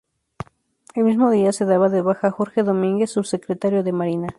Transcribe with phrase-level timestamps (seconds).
[0.95, 4.27] El mismo día se daba de baja a Jorge Domínguez, subsecretario de Marina.